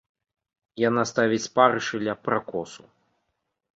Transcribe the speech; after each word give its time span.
Яна 0.83 1.03
ставіць 1.11 1.41
спарышы 1.49 1.95
ля 2.07 2.13
пракосу. 2.29 2.83